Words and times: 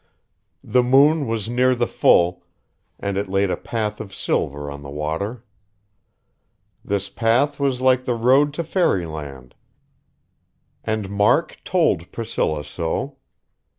The 0.63 0.81
moon 0.81 1.27
was 1.27 1.47
near 1.47 1.75
the 1.75 1.85
full, 1.85 2.43
and 2.99 3.17
it 3.19 3.29
laid 3.29 3.51
a 3.51 3.55
path 3.55 3.99
of 4.01 4.15
silver 4.15 4.71
on 4.71 4.81
the 4.81 4.89
water. 4.89 5.45
This 6.83 7.07
path 7.07 7.59
was 7.59 7.81
like 7.81 8.05
the 8.05 8.15
road 8.15 8.51
to 8.55 8.63
fairyland; 8.63 9.53
and 10.83 11.07
Mark 11.11 11.61
told 11.63 12.11
Priscilla 12.11 12.63
so. 12.65 13.17